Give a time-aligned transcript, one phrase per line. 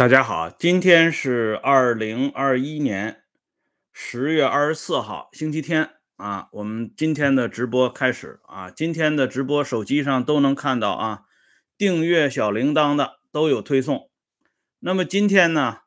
[0.00, 3.22] 大家好，今天是二零二一年
[3.92, 6.48] 十月二十四号，星期天啊。
[6.52, 8.70] 我们今天的直播开始啊。
[8.70, 11.24] 今天的直播手机上都能看到啊，
[11.76, 14.08] 订阅小铃铛的都有推送。
[14.78, 15.80] 那么今天呢，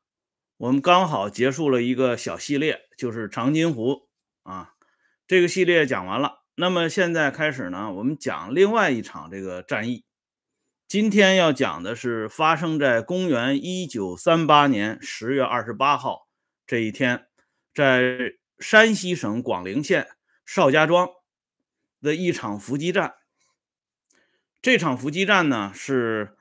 [0.57, 4.09] 我们刚好结束了一个小系列，就是长津湖
[4.43, 4.73] 啊。
[5.25, 10.05] 这个系列讲完了，那么现在开始呢，我们讲另外一场这个战役。
[10.87, 16.27] 今天要讲的是发生在公元一九三八年十月二十八号
[16.67, 17.27] 这一天，
[17.73, 20.07] 在山西省广陵县
[20.45, 21.09] 邵家庄
[21.99, 23.15] 的一场伏击战。
[24.61, 26.37] 这场伏击战呢，是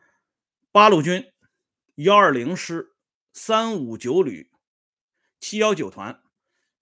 [0.70, 1.32] 八路军
[1.95, 2.93] 幺二零师
[3.32, 4.51] 三五九旅
[5.40, 6.20] 七幺九团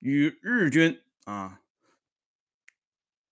[0.01, 1.61] 与日军啊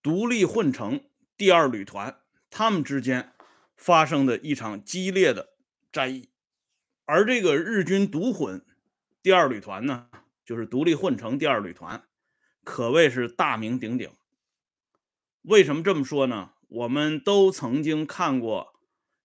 [0.01, 1.03] 独立混成
[1.35, 3.33] 第二旅团他们之间。
[3.79, 5.53] 发生的一场激烈的
[5.89, 6.29] 战役，
[7.05, 8.63] 而这个日军独混
[9.23, 10.09] 第二旅团呢，
[10.45, 12.03] 就是独立混成第二旅团，
[12.65, 14.11] 可谓是大名鼎鼎。
[15.43, 16.51] 为什么这么说呢？
[16.67, 18.73] 我们都曾经看过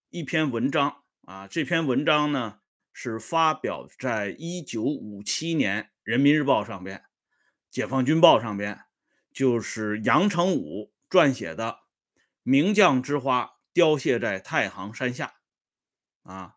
[0.09, 2.59] 一篇文章啊，这篇文章呢
[2.93, 6.97] 是发表在一九五七年《人民日报》上边，
[7.69, 8.79] 《解放军报》上边，
[9.33, 11.65] 就是杨成武撰写的
[12.41, 13.43] 《名将之花》。
[13.75, 15.33] 凋谢在太行山下，
[16.23, 16.55] 啊，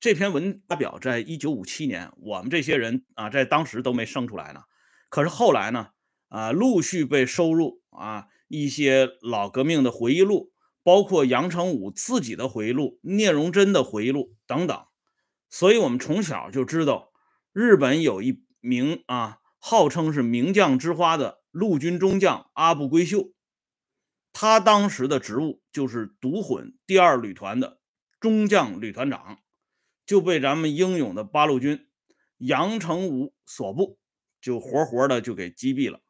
[0.00, 4.64] 这篇文发表在一九五七年，我们这些人啊，在当时都没生出来呢。
[5.08, 5.90] 可是后来呢，
[6.30, 14.84] 啊，陆续被收入啊一些老革命的回忆录，包括杨成武自己的回忆录、聂荣臻的回忆录等等。
[15.48, 17.12] 所以，我们从小就知道，
[17.52, 23.32] 日本有一名啊，号称是名将之花的陆军中将阿部规秀。
[24.32, 27.80] 他当时的职务就是独混第二旅团的
[28.20, 29.40] 中将旅团长，
[30.06, 31.88] 就被咱们英勇的八路军
[32.38, 33.98] 杨成武所部，
[34.40, 36.00] 就活活的就给击毙了。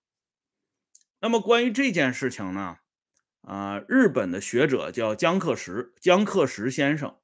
[1.20, 2.78] 那么关于这件事情呢，
[3.41, 7.19] 啊，日本的学者叫江克石，江克石先生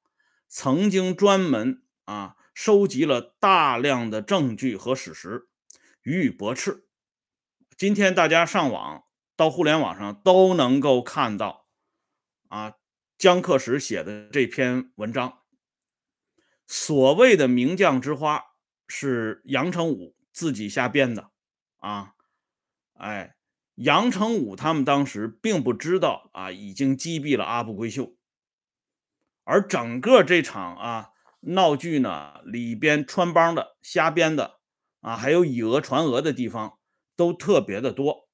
[0.47, 5.47] 曾经专门啊收集了大量的证据和史实
[6.01, 6.87] 予以驳斥。
[7.77, 9.06] 今天大家上网。
[9.37, 11.67] 到互联网上都能够看到，
[12.49, 12.73] 啊，
[13.19, 15.43] 江克石写的这篇文章，
[16.65, 18.43] 所谓的名将之花
[18.87, 21.29] 是杨成武自己瞎编的，
[21.77, 22.15] 啊，
[22.95, 23.35] 哎，
[23.75, 28.15] 杨成武他们当时并不知道啊，已经击毙了阿部规秀，
[29.43, 31.11] 而整个这场啊
[31.41, 34.59] 闹剧呢里边穿帮的、瞎编的
[35.01, 36.79] 啊，还有以讹传讹的地方
[37.15, 38.26] 都特别的多。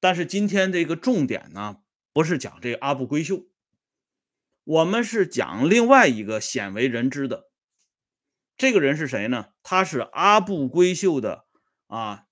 [0.00, 1.82] 但是今天这个重点呢，
[2.12, 3.48] 不是讲这个阿部规秀，
[4.62, 7.50] 我们是讲另外一个鲜为人知的
[8.56, 9.48] 这个人是谁呢？
[9.62, 11.46] 他是阿部规秀的
[11.88, 12.26] 啊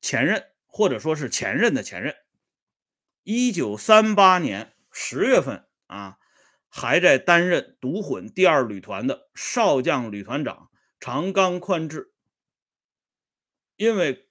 [0.00, 2.14] 前任，或者说是前任的前任。
[3.22, 6.18] 一九三八年十月份啊，
[6.70, 12.14] 还在担任独混第二旅团的少将旅团长长冈宽治。
[13.76, 14.30] 因为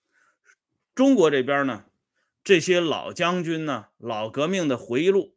[0.96, 1.86] 中国这边呢。
[2.48, 5.36] 这些老将军呢，老革命的回忆录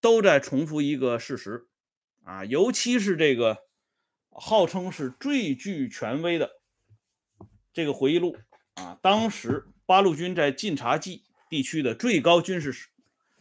[0.00, 1.68] 都在重复一个事实
[2.24, 3.58] 啊，尤其是这个
[4.28, 6.60] 号称是最具权威的
[7.72, 8.36] 这个回忆录
[8.74, 12.74] 啊，当时八路军在晋察冀地区的最高军事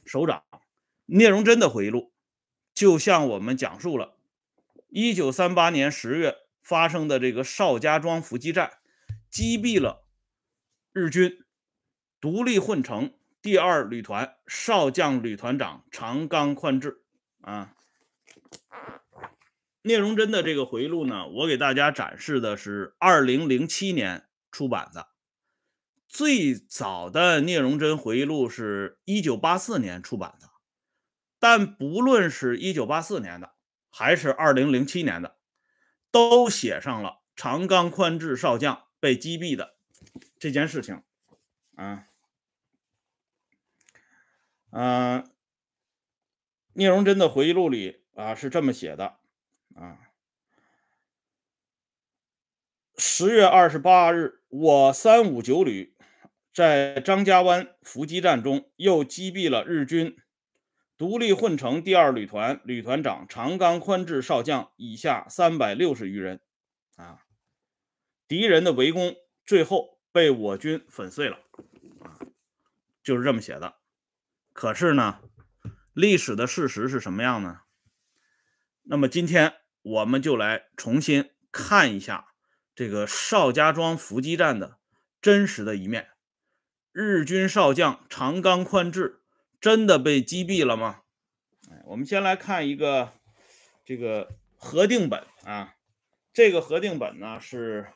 [0.06, 0.44] 首长
[1.08, 2.14] 聂荣臻的回忆录，
[2.72, 4.16] 就向我们讲述了
[4.92, 8.74] 1938年10月发生的这个邵家庄伏击战，
[9.32, 10.06] 击毙了
[10.94, 11.44] 日军。
[12.22, 17.02] 独立混成第二旅团少将旅团长长冈宽治
[17.42, 17.76] 啊，
[19.82, 25.08] 聂荣臻的这个回忆录呢，我给大家展示的是二零零七年出版的。
[26.08, 30.52] 最早的聂荣臻回忆录是一九八四年出版的，
[31.40, 33.53] 但不论是一九八四年的
[33.90, 35.38] 还是二零零七年的，
[36.12, 39.76] 都写上了长冈宽治少将被击毙的
[40.38, 41.02] 这件事情
[41.76, 42.09] 啊。
[44.72, 45.29] 嗯，
[46.73, 49.18] 聂荣臻的回忆录里啊是这么写的
[49.76, 50.00] 啊，
[52.97, 55.96] 十月二十八日，我三五九旅
[56.53, 60.18] 在张家湾伏击战中又击毙了日军
[60.97, 66.40] 独立混成第二旅团旅团长长冈宽治少将以下三百六十余人
[66.96, 67.26] 啊，
[68.28, 69.16] 敌人的围攻
[69.46, 71.40] 最后被我军粉碎了
[72.00, 72.20] 啊，
[73.03, 73.81] 就是这么写的。
[74.61, 75.17] 可是呢，
[75.91, 77.61] 历史的事实是什么样呢？
[78.84, 82.28] 那么今天我们就来重新看一下
[82.75, 84.78] 这个邵家庄伏击战的
[85.19, 86.09] 真实的一面。
[86.91, 89.23] 日军少将长冈宽志
[89.59, 91.02] 真的被击毙了吗？
[91.72, 93.13] 哎，我们先来看一个
[93.84, 95.73] 这个核定本啊，
[96.31, 97.87] 这个核定本呢是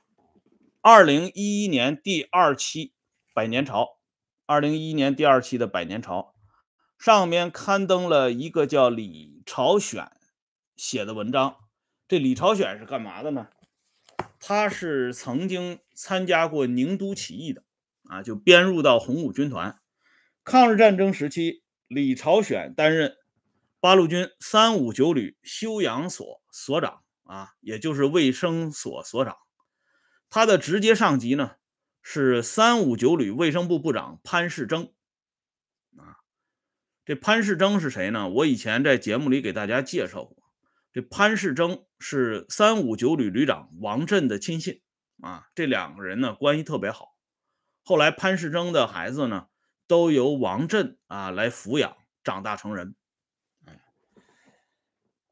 [0.82, 2.88] 二零一一年第二期
[3.36, 3.84] 《百年朝》，
[4.48, 6.32] 二零一一年第二期的《百年朝》
[7.06, 10.12] 上面刊登了一个叫李朝选
[10.76, 11.58] 写的文章。
[12.08, 13.48] 这李朝选是干嘛的呢？
[14.40, 17.64] 他是曾经参加过宁都起义的。
[18.06, 19.80] 啊，就编入到红五军团。
[20.44, 23.16] 抗日战争时期，李朝选担任
[23.80, 29.38] 八路军三五九旅休养所所长，啊，也就是卫生所所长。
[30.28, 31.52] 他的直接上级呢
[32.02, 34.92] 是三五九旅卫生部部长潘世征。
[37.06, 38.28] 这潘世征是谁呢？
[38.30, 40.44] 我以前在节目里给大家介绍过。
[40.92, 44.82] 这潘世征是三五九旅旅长王震的亲信。
[45.22, 47.16] 啊，这两个人呢关系特别好。
[47.84, 49.48] 后来潘世征的孩子呢，
[49.88, 52.96] 都由王震啊来抚养，长大成人。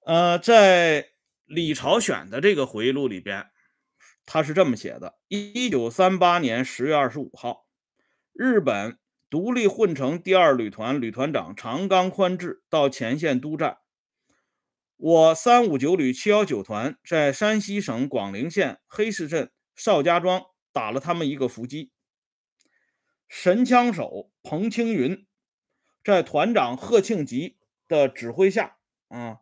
[0.05, 1.09] 呃，在
[1.45, 3.49] 李朝选的这个回忆录里边，
[4.25, 7.65] 他是这么写的：一九三八年十月二十五号，
[8.31, 8.99] 日本
[9.33, 13.79] 独立混成第二旅团旅团长长冈宽志到前线督战，
[14.95, 21.91] 我三五九旅七幺九团在山西省广陵县黑市镇邵家庄打了他们一个伏击。
[23.27, 25.25] 神枪手彭青云
[26.03, 27.57] 在团长贺庆吉
[27.87, 28.77] 的指挥下，
[29.07, 29.39] 啊，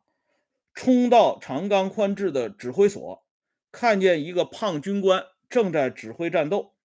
[0.74, 3.26] 冲到长冈宽志的指挥所，
[3.74, 6.76] 看见一个胖军官正在指挥战斗，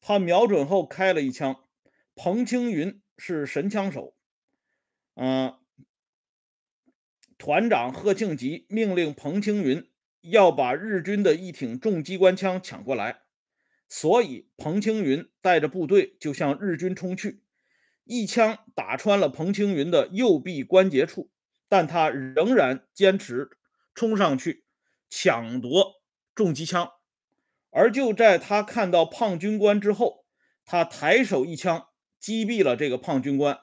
[0.00, 1.62] 他瞄准后开了一枪。
[2.20, 4.16] 彭青云是神枪手，
[5.14, 5.54] 嗯，
[7.38, 9.88] 团长贺庆吉命令彭青云
[10.22, 13.20] 要把日军的一挺重机关枪抢过来。
[13.88, 17.44] 所以，彭青云带着部队就向日军冲去，
[18.02, 21.30] 一枪打穿了彭青云的右臂关节处，
[21.68, 23.50] 但他仍然坚持
[23.94, 24.64] 冲上去
[25.08, 26.02] 抢夺
[26.34, 26.90] 重机枪。
[27.70, 30.24] 而就在他看到胖军官之后，
[30.64, 31.87] 他抬手一枪
[32.18, 33.60] 击毙了这个胖军官。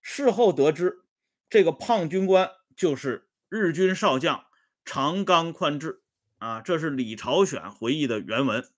[0.00, 1.04] 事后得知，
[1.48, 4.46] 这个胖军官就是日军少将
[4.84, 6.02] 长冈宽志。
[6.38, 8.68] 啊，这是李朝选回忆的原文。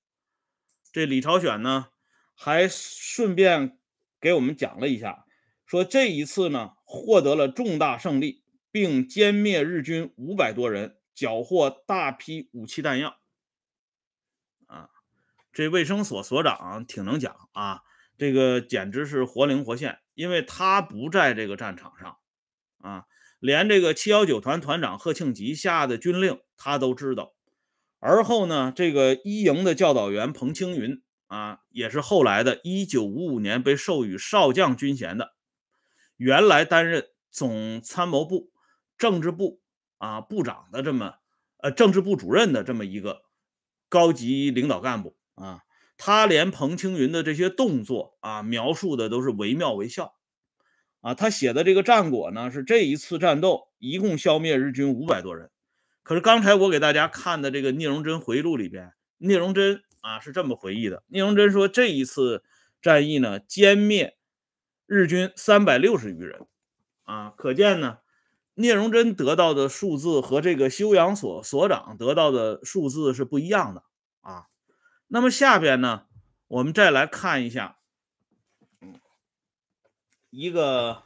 [0.93, 1.89] 这李朝选呢，
[2.35, 3.79] 还顺便
[4.19, 5.27] 给我们讲了一下，
[5.67, 13.21] 说这一次呢获得了重大胜利，并歼灭日军五百多人，缴获大批武器弹药。
[14.67, 14.89] 啊，
[15.53, 17.83] 这卫生所所长挺能讲啊，
[18.21, 22.19] 这个简直是活灵活现，因为他不在这个战场上，
[22.77, 23.07] 啊，
[23.39, 27.33] 连这个七幺九团团长贺庆吉下的军令他都知道。
[27.99, 35.33] 而后呢，这个一营的教导员彭青云啊，也是后来的1955年被授予少将军衔的，
[36.19, 38.53] 原来担任总参谋部
[38.99, 39.63] 政治部
[39.97, 41.15] 啊部长的这么
[41.63, 43.23] 呃政治部主任的这么一个
[43.89, 45.63] 高级领导干部啊，
[46.03, 50.15] 他连彭青云的这些动作啊描述的都是惟妙惟肖
[51.03, 55.51] 啊，他写的这个战果呢是这一次战斗一共消灭日军五百多人。
[56.03, 62.43] 可是刚才我给大家看的这个聂荣臻回忆录里边，聂荣臻啊是这么回忆的：聂荣臻说，这一次
[62.81, 64.17] 战役呢，歼灭
[64.87, 66.47] 日军三百六十余人，
[67.03, 67.99] 啊，可见呢，
[68.55, 73.85] 聂荣臻得到的数字和这个休养所所长得到的数字是不一样的
[74.23, 74.47] 啊。
[75.13, 76.07] 那么下边呢，
[76.49, 77.79] 我们再来看一下，
[78.81, 78.99] 嗯，
[80.31, 81.05] 一个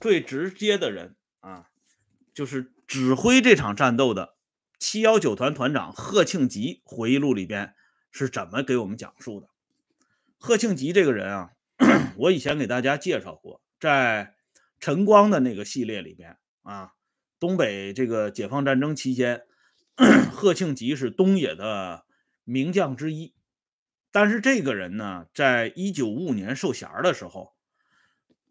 [0.00, 1.70] 最直接的人啊，
[2.32, 2.72] 就是。
[2.88, 4.38] 指挥这场战斗的
[4.78, 7.74] 七幺九团团长贺庆吉回忆录里边
[8.10, 9.48] 是怎么给我们讲述的？
[10.38, 11.50] 贺庆吉这个人啊，
[12.16, 14.36] 我以前给大家介绍过，在
[14.80, 16.94] 晨光的那个系列里边啊，
[17.38, 19.42] 东北这个解放战争期间，
[20.32, 22.06] 贺庆吉是东野的
[22.48, 23.34] 名将之一。
[24.10, 27.54] 但是这个人呢，在一九五五年授衔的时候，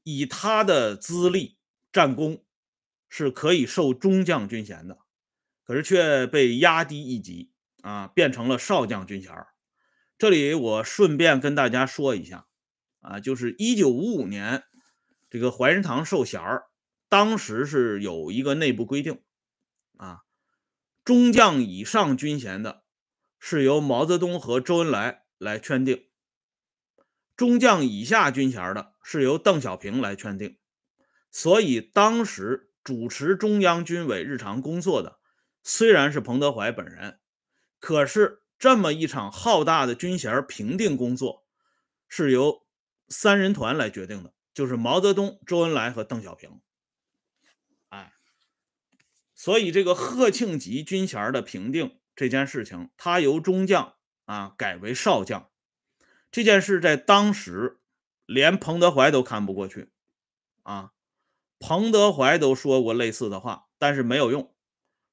[0.04, 1.58] 以他的资历、
[1.92, 2.44] 战功。
[3.10, 4.98] 是可以受中将军衔的，
[5.64, 9.32] 可是却被压低一级啊，变成了少将军衔。
[10.18, 12.48] 这里我顺便跟大家说一下
[13.00, 14.66] 啊，就是一九五五年
[15.30, 16.42] 这个怀仁堂授衔
[17.08, 19.22] 当时是有一个内部规定
[19.96, 20.24] 啊，
[21.06, 22.84] 中将以上军衔的
[23.40, 26.08] 是由毛泽东和周恩来来圈定，
[27.36, 30.58] 中将以下军衔的是由邓小平来圈定，
[31.32, 32.66] 所以当时。
[32.84, 35.20] 主持中央军委日常工作的
[35.62, 37.20] 虽然是彭德怀本人，
[37.82, 41.46] 可是这么一场浩大的军衔评定工作
[42.08, 42.66] 是由
[43.10, 46.62] 三人团来决定的，就是毛泽东、周恩来和邓小平。
[47.90, 48.14] 哎，
[49.36, 53.94] 所以这个贺庆吉军衔的评定这件事情，他由中将
[54.26, 55.52] 啊改为少将，
[56.32, 57.80] 这件事在当时
[58.26, 59.92] 连彭德怀都看不过去
[60.64, 60.94] 啊。
[61.60, 64.52] 彭德怀都说过类似的话，但是没有用。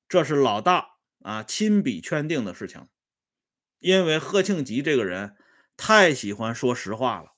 [0.08, 2.88] 这是老大啊亲笔圈定的事情，
[3.80, 5.37] 因为贺庆吉这个人
[5.76, 7.34] 太喜欢说实话了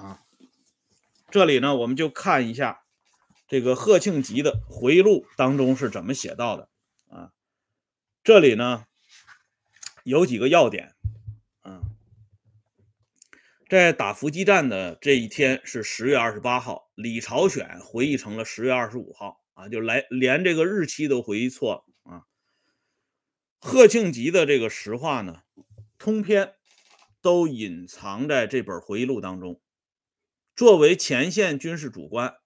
[0.00, 0.22] 啊。
[1.30, 2.84] 这里呢，我们就看一下
[3.48, 6.68] 这个贺庆吉的回忆录当中是怎么写到的。
[8.24, 8.86] 这里呢
[10.02, 10.94] 有几个要点
[11.60, 11.82] 啊。
[13.68, 22.24] 在打伏击战的这一天是十月二十八号，李朝选回忆成了十月二十五号啊，就来连这个日期都回忆错了啊。
[23.60, 25.42] 贺庆吉的这个实话呢，
[25.98, 26.54] 通篇
[27.20, 29.60] 都隐藏在这本回忆录当中。
[30.56, 32.36] 作为前线军事主官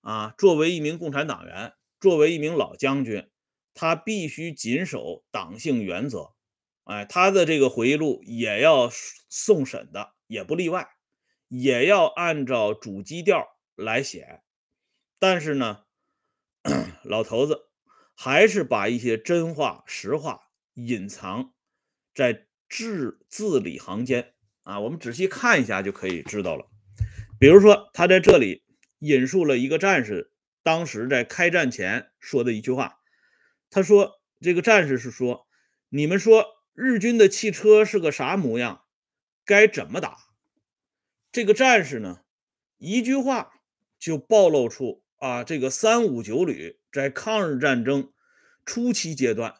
[0.00, 3.28] 啊，作为一名共产党员，作为一名老将军，
[3.74, 6.32] 他必须谨守党性原则。
[6.84, 8.90] 哎，他的这个回忆录也要
[9.28, 10.14] 送审的。
[10.28, 10.88] 也不例外，
[11.48, 14.40] 也要按照主基调来写。
[15.18, 15.84] 但是呢，
[17.04, 17.66] 老头子
[18.14, 21.52] 还是把一些真话实话隐藏
[22.14, 24.80] 在字字里行间啊。
[24.80, 26.70] 我们仔细看一下就可以知道了。
[27.38, 28.64] 比如说，他在这里
[29.00, 33.01] 引述了一个战士当时在开战前说的一句话。
[33.72, 35.46] 他说：“这个战士是说，
[35.88, 38.84] 你们说日军的汽车是个啥模样？”
[39.46, 40.18] 该怎么打？
[41.32, 42.20] 这个战士呢，
[42.76, 43.50] 一句话
[43.98, 48.12] 就暴露出啊，这个三五九旅在抗日战争
[48.66, 49.54] 初期阶段，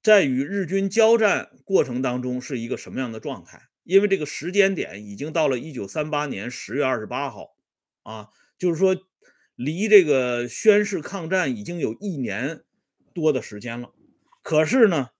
[0.00, 3.68] 在与日军交战过程当中是一个什么样的状态？
[3.82, 7.56] 因为这个时间点已经到了一九三八年十月二十八号
[8.04, 8.96] 啊，就是说
[9.56, 12.62] 离这个宣誓抗战已经有一年
[13.14, 13.92] 多的时间了。
[14.42, 15.10] 可是呢，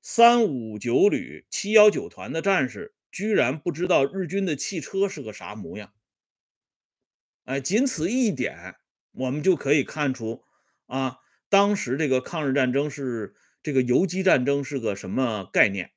[0.00, 2.94] 三五九旅七幺九团的战士。
[3.12, 5.92] 居然不知道日军的汽车是个啥模样，
[7.44, 8.76] 哎，仅此一点，
[9.10, 10.44] 我们就可以看出
[10.86, 11.18] 啊，
[11.50, 15.90] 当时这个抗日战争是这个游击战争是个什么概念。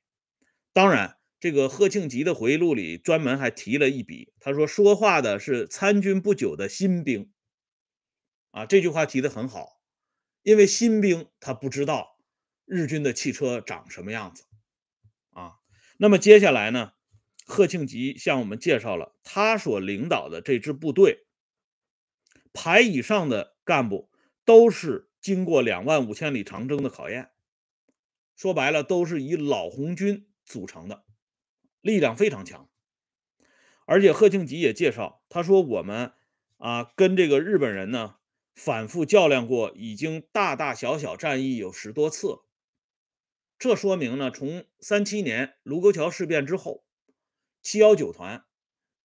[0.74, 7.32] 当然，这个贺庆吉的回忆录里专门还提了一笔，他说说话的是参军不久的新兵，
[8.50, 9.75] 啊，这句话提的很好，
[10.46, 12.20] 因为新兵他不知道
[12.66, 14.44] 日军的汽车长什么样子
[15.30, 15.56] 啊。
[15.96, 16.92] 那么接下来呢？
[17.44, 21.26] 贺庆吉向我们介绍了他所领导的这支部队，
[22.52, 24.08] 排以上的干部
[24.44, 27.30] 都是经过两万五千里长征的考验，
[28.36, 31.04] 说白了都是以老红军组成的，
[31.80, 32.68] 力量非常强。
[33.84, 36.12] 而且贺庆吉也介绍，他说我们
[36.58, 38.15] 啊跟这个日本人呢
[38.56, 42.40] 反复较量过，已经大大小小战役有十多次。
[43.58, 46.84] 这说明呢，从三七年卢沟桥事变之后。
[47.62, 48.44] 七幺九团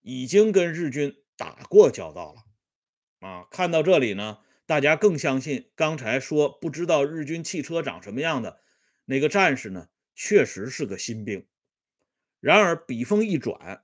[0.02, 3.48] 已经跟日军打过交道了啊！
[3.50, 8.62] 看到这里呢，大家更相信刚才说不知道日军汽车长什么样的
[9.06, 11.48] 那个战士呢，确实是个新兵。
[12.40, 13.84] 然而笔锋一转，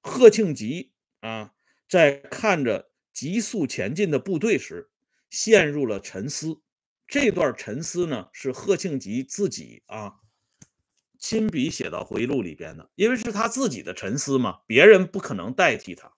[0.00, 1.54] 贺庆吉啊，
[1.88, 4.91] 在看着急速前进的部队时，
[5.32, 6.60] 陷入了沉思。
[7.08, 10.16] 这段沉思呢，是贺庆吉自己啊。
[11.18, 16.12] 亲笔写到回忆录里边的，因为是他自己的沉思嘛，别人不可能代替他。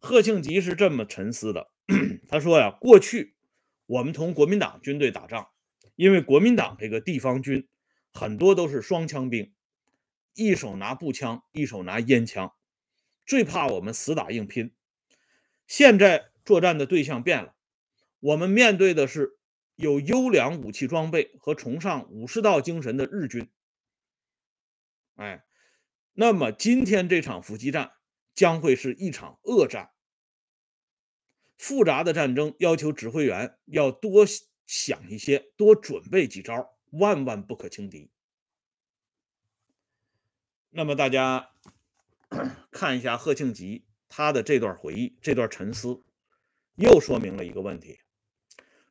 [0.00, 1.70] 贺庆吉是这么沉思的，
[2.28, 3.36] 他说呀，过去
[3.86, 5.50] 我们同国民党军队打仗，
[5.94, 7.68] 因为国民党这个地方军
[8.10, 9.52] 很多都是双枪兵，
[10.34, 12.52] 一手拿步枪，一手拿烟枪，
[13.24, 14.74] 最怕我们死打硬拼。
[15.68, 17.54] 现在作战的对象变了，
[18.24, 19.36] 我们面对的是
[19.74, 23.50] 有优良武器装备和崇尚武士道精神的日军。
[25.16, 25.44] 哎，
[26.14, 27.92] 那么今天这场伏击战
[28.34, 29.90] 将会是一场恶战。
[31.58, 34.24] 复杂的战争要求指挥员要多
[34.66, 38.10] 想一些，多准备几招，万万不可轻敌。
[40.70, 41.50] 那么大家
[42.72, 46.02] 看一下贺庆吉他的这段回忆，这段沉思，
[46.76, 47.98] 又说明了一个问题：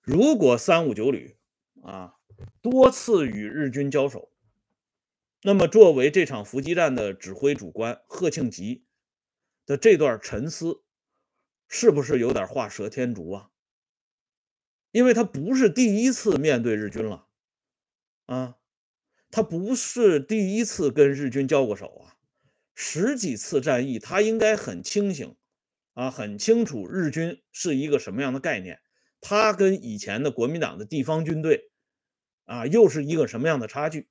[0.04, 1.38] 如果三五九旅
[1.82, 2.16] 啊
[2.62, 4.32] 多次与日军交手。
[5.46, 8.86] 那么，作为这场伏击战的指挥主官，贺庆吉
[9.66, 10.84] 的这段沉思，
[11.68, 13.50] 是不是有点画蛇添足啊？
[14.92, 17.28] 因为他不是第一次面对日军了，
[18.26, 18.58] 啊，
[19.32, 22.16] 他不是第一次跟日军交过手啊，
[22.76, 25.36] 十几次战役，他应该很清醒
[25.94, 28.80] 啊，很清楚日军是一个什么样的概念，
[29.24, 31.72] 他跟以前的国民党的地方军队
[32.46, 34.10] 啊，又是一个什么样的差距。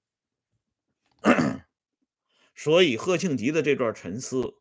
[2.55, 4.55] 所以贺庆吉的这段沉思，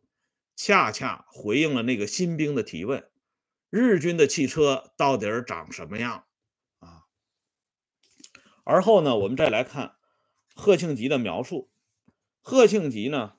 [0.55, 3.10] 恰恰回应了那个新兵的提问：
[3.70, 6.25] 日军的汽车到底长什么样？
[6.79, 7.05] 啊？
[8.63, 9.96] 而后呢，我们再来看
[10.55, 11.70] 贺庆吉的描述。
[12.41, 13.36] 贺庆吉呢，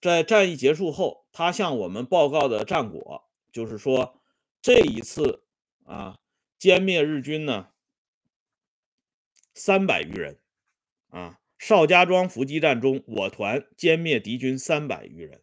[0.00, 4.20] 在战役结束后，他向我们报告的战果，就是说
[4.60, 5.41] 这一次
[5.92, 6.18] 啊，
[6.58, 7.68] 歼灭日军呢，
[9.52, 10.38] 三百余人，
[11.08, 11.38] 啊。
[11.58, 15.42] 邵家庄伏击战中，我团歼灭敌军三百余人。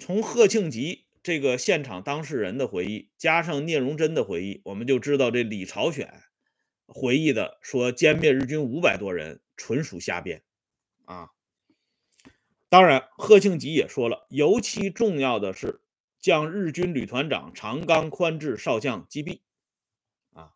[0.00, 6.24] 从贺庆吉这个现场当事人的回忆，加上聂荣臻的回忆，我们就知道这李朝选
[6.86, 10.42] 回忆的说歼灭日军五百多人，纯属瞎编
[11.04, 11.28] 啊。
[12.68, 15.81] 当然，贺庆吉也说了，尤其重要的是
[16.22, 19.40] 将日军旅团长长冈宽治少将击毙。
[20.32, 20.54] 啊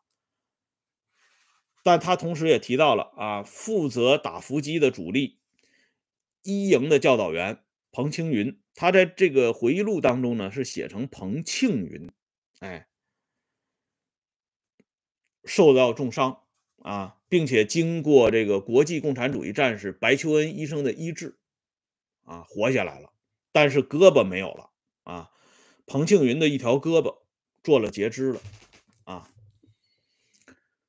[1.83, 5.39] 但他同时也提到了啊，负责打伏击的主力
[6.43, 12.11] 一营的教导员彭青云，他在这个回忆录当中呢是写成彭庆云，
[12.61, 12.89] 哎，
[15.45, 16.43] 受到重伤
[16.79, 21.39] 啊，并且经过这个国际共产主义战士白求恩医生的医治
[22.25, 23.13] 啊，活下来了，
[23.53, 24.71] 但是胳膊没有了
[25.05, 25.31] 啊，
[25.87, 27.23] 彭庆云的一条胳膊
[27.63, 28.41] 做了截肢了
[29.05, 29.31] 啊。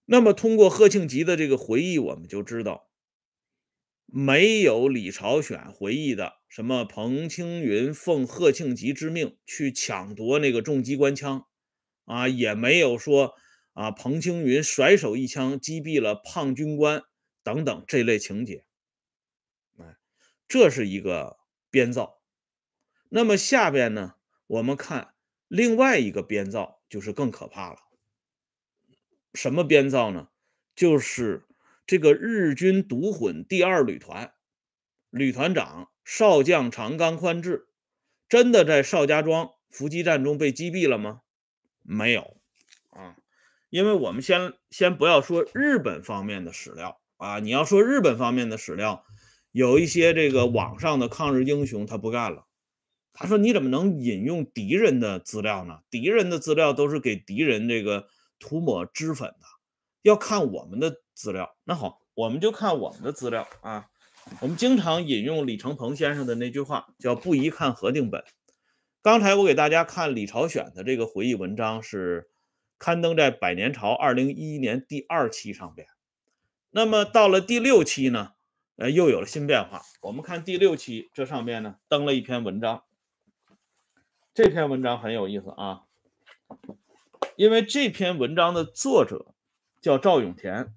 [0.06, 2.90] 那么，通过贺庆吉的这个回忆，我们就知道，
[4.06, 11.46] 没有李朝选回忆的什么彭青云奉贺庆吉之命去抢夺那个重机关枪，
[12.06, 13.34] 啊，也没有说
[13.74, 17.04] 啊彭青云甩手一枪击毙了胖军官
[17.44, 18.66] 等等这类情节，
[19.78, 19.98] 哎，
[20.48, 21.38] 这是一个
[21.70, 22.22] 编造。
[23.10, 24.16] 那么下边呢，
[24.48, 25.14] 我们看
[25.48, 27.80] 另外一个编造，就是更可怕了。
[29.34, 30.30] 什么编造呢？
[30.76, 31.46] 就是
[31.86, 34.34] 这个日军独混第二旅团
[35.10, 37.68] 旅团长少将长冈宽治，
[38.30, 41.22] 真的在邵家庄伏击战中被击毙了吗？
[41.84, 42.38] 没有
[42.90, 43.18] 啊，
[43.70, 49.06] 因为我们先先不要说日本方面的史料啊，你要说日本方面的史料，
[49.52, 52.47] 有一些这个网上的抗日英雄他不干了，
[53.18, 55.80] 他说你怎么能引用敌人的资料呢？
[55.90, 58.08] 敌人的资料都是给敌人这个。
[58.40, 59.48] 涂抹脂粉的，
[60.04, 61.58] 要看我们的资料。
[61.64, 63.88] 那好，我们就看我们的资料啊。
[64.42, 68.24] 我们经常引用李成鹏先生的那句话，叫“不宜看核定本”。
[69.02, 72.30] 刚才我给大家看李朝选的这个回忆文章，是
[72.78, 75.88] 刊登在《百年潮》二零一一年第二期上边。
[76.70, 78.34] 那么到了第六期呢，
[78.76, 79.82] 呃，又有了新变化。
[80.04, 82.84] 我们看第六期，这上边呢登了一篇文章。
[84.38, 85.82] 这篇文章很有意思啊。
[87.38, 89.34] 因为这篇文章的作者
[89.82, 90.76] 叫赵永田，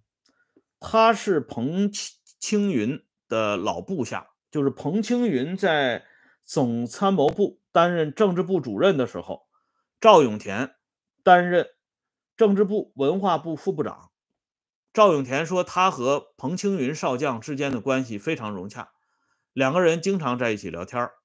[0.80, 6.06] 他是彭青云的老部下，就是彭青云在
[6.42, 9.46] 总参谋部担任政治部主任的时候，
[10.00, 10.76] 赵永田
[11.22, 11.66] 担任
[12.38, 14.10] 政治部文化部副部长。
[14.94, 18.92] 赵永田说，他和彭青云少将之间的关系非常融洽，
[19.52, 21.19] 两个人经常在一起聊天儿。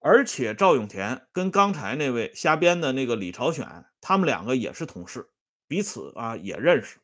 [0.00, 5.28] 而且赵永田跟刚才那位瞎编的那个李朝选，他们两个也是同事，
[5.66, 7.00] 彼此啊也认识。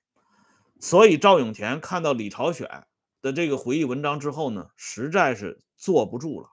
[0.81, 2.87] 所以赵永田看到李朝选
[3.21, 6.53] 的这个回忆文章之后呢，实在是坐不住了，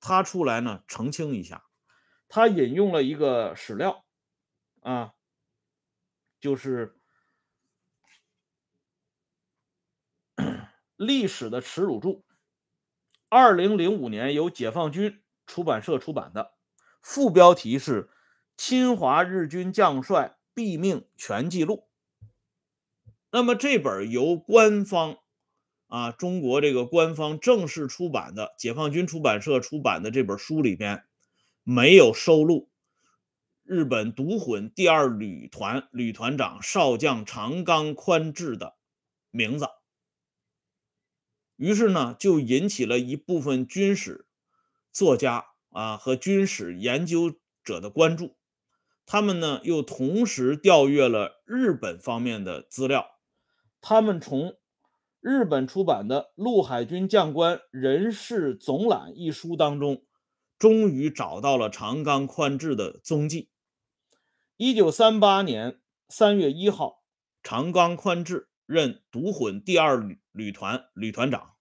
[0.00, 1.64] 他出来呢澄清一下。
[2.28, 4.04] 他引用了一个史料
[4.80, 5.14] 啊，
[6.40, 6.96] 就是
[10.96, 12.24] 历史的耻辱柱，
[13.28, 15.22] 二零零五年由解放军。
[15.50, 16.52] 出版社出版的，
[17.02, 18.04] 副标题是
[18.56, 21.88] 《侵华日军将帅毙命全记录》。
[23.32, 25.18] 那么这本由官方
[25.88, 31.04] 啊，中国这个官方正式出版的解放军出版社出版的这本书里边，
[31.64, 32.70] 没有收录
[33.64, 38.76] 日本独混第二旅团旅团长少将长冈宽治的
[39.32, 39.66] 名字。
[41.56, 44.26] 于是呢，就引起了一部分军史。
[44.92, 48.36] 作家啊和军史研究者的关注，
[49.06, 53.06] 他们呢又同时调阅了日本方面的资料，
[53.80, 54.56] 他们从
[55.20, 60.04] 日本出版的《陆海军将官人事总览》一书当中，
[60.58, 63.50] 终于找到了长冈宽治的踪迹。
[64.56, 67.02] 一九三八年三月一号，
[67.42, 71.54] 长冈宽治任独混第二旅旅团旅团长，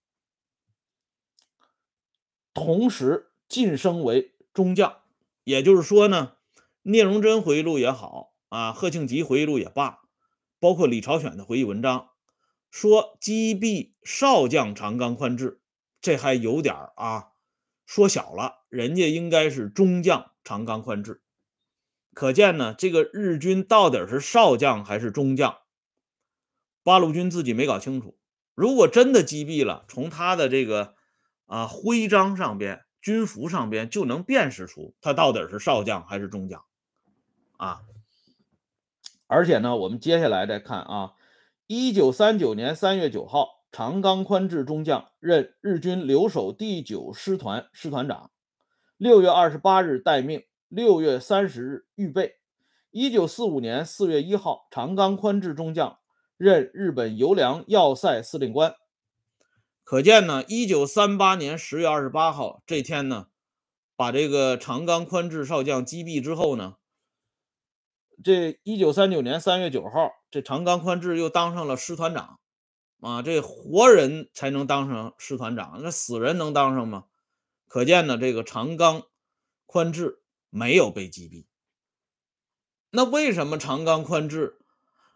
[2.54, 4.98] 同时晋升为中将。
[5.44, 6.34] 也就是说呢，
[6.84, 10.02] 聂荣臻回忆录也好啊，贺庆吉回忆录也罢，
[10.60, 12.10] 包括李朝选的回忆文章，
[12.70, 15.62] 说击毙少将长冈宽治，
[16.02, 17.30] 这还有点儿啊，
[17.86, 21.22] 说小了，人家应该是中将长冈宽治。
[22.14, 25.58] 可见呢，这个日军到底是少将还是中将，
[26.84, 28.20] 八路军自己没搞清楚。
[28.54, 30.96] 如果真的击毙了，从他的这个
[31.50, 32.86] 啊徽章上边。
[33.02, 36.66] 军服上边就能辨识出他到底是少将还是中将，
[37.56, 37.80] 啊！
[39.26, 41.14] 而且呢，我们接下来再看啊，
[41.66, 48.32] 一九三九年三月九号，长冈宽治中将任日军留守第九师团师团长，
[48.98, 52.36] 六月二十八日待命，六月三十日预备。
[52.92, 56.00] 一九四五年四月一号，长冈宽治中将
[56.36, 58.76] 任日本油粮要塞司令官。
[59.90, 63.26] 可见呢，一九三八年十月二十八号这天呢，
[63.96, 66.76] 把这个长冈宽治少将击毙之后呢，
[68.24, 72.40] 这一九三九年三月九号，这长冈宽治又当上了师团长
[73.02, 73.24] 啊。
[73.24, 77.06] 这活人才能当上师团长，那死人能当上吗？
[77.68, 79.08] 可见呢，这个长冈
[79.66, 80.22] 宽治
[80.52, 81.48] 没有被击毙。
[82.92, 84.60] 那为什么长冈宽治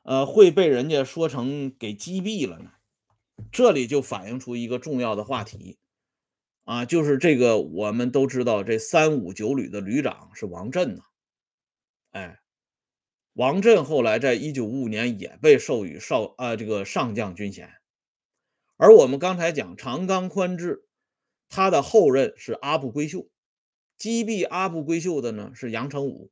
[0.01, 2.71] 呃会被人家说成给击毙了呢？
[3.51, 5.77] 这里就反映出一个重要的话题
[6.63, 11.03] 啊，就是这个我们都知道，这三五九旅的旅长是王震呐。
[12.11, 12.39] 哎，
[13.33, 17.73] 王震后来在一九五五年也被授予少啊这个上将军衔。
[18.77, 20.87] 而我们刚才讲长冈宽治，
[21.49, 23.29] 他的后任是阿部圭秀，
[23.97, 26.31] 击毙阿部圭秀的呢是杨成武，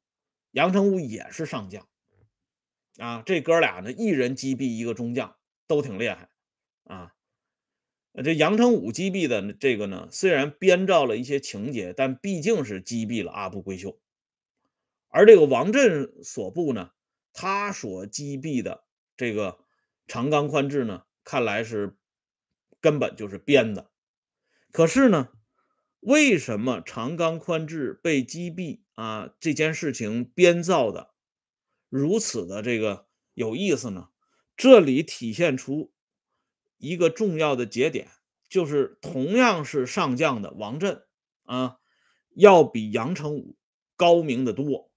[0.52, 1.88] 杨成武也是上将
[2.98, 3.22] 啊。
[3.26, 5.36] 这哥俩呢，一人击毙一个中将，
[5.68, 6.30] 都挺厉害。
[6.92, 7.14] 啊，
[8.22, 13.98] 这杨成武击毙的这个呢，虽然编造了一些情节，但毕竟是击毙了阿部圭秀。
[15.08, 16.92] 而这个王震所部呢，
[17.32, 18.84] 他所击毙的
[19.16, 19.60] 这个
[20.06, 21.96] 长冈宽治呢，看来是
[22.82, 23.90] 根本就是编的。
[24.74, 25.30] 可是呢，
[26.02, 29.34] 为什么长冈宽治被击毙啊？
[29.40, 31.12] 这件事情编造的
[31.88, 34.10] 如此的这个有意思呢？
[34.58, 35.94] 这里体现出。
[36.82, 38.10] 一个重要的节点
[38.50, 41.04] 就是，同样是上将的王震
[41.44, 41.78] 啊，
[42.36, 43.56] 要比杨成武
[43.96, 44.92] 高明的多。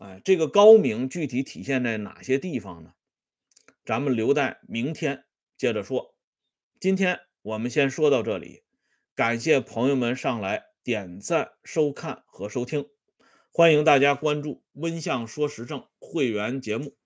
[0.00, 2.94] 哎，这个高明具体体现在哪些地方呢？
[3.84, 5.24] 咱们留待明天
[5.56, 6.14] 接着说。
[6.78, 8.62] 今天我们先说到这里，
[9.16, 12.88] 感谢朋友们上来点赞、收看和收听，
[13.50, 16.96] 欢迎大家关注“温相说时政”会员节目，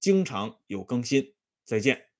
[0.00, 1.34] 经常有更新。
[1.64, 2.11] 再见。